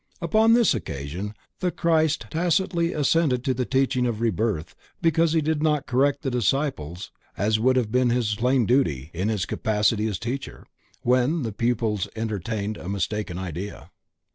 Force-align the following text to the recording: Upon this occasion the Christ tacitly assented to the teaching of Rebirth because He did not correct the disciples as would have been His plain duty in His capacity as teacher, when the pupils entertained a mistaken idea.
Upon 0.19 0.53
this 0.53 0.73
occasion 0.73 1.35
the 1.59 1.69
Christ 1.69 2.25
tacitly 2.31 2.91
assented 2.91 3.43
to 3.43 3.53
the 3.53 3.67
teaching 3.67 4.07
of 4.07 4.19
Rebirth 4.19 4.73
because 4.99 5.33
He 5.33 5.41
did 5.41 5.61
not 5.61 5.85
correct 5.85 6.23
the 6.23 6.31
disciples 6.31 7.11
as 7.37 7.59
would 7.59 7.75
have 7.75 7.91
been 7.91 8.09
His 8.09 8.33
plain 8.33 8.65
duty 8.65 9.11
in 9.13 9.29
His 9.29 9.45
capacity 9.45 10.07
as 10.07 10.17
teacher, 10.17 10.65
when 11.03 11.43
the 11.43 11.53
pupils 11.53 12.07
entertained 12.15 12.77
a 12.77 12.89
mistaken 12.89 13.37
idea. 13.37 13.91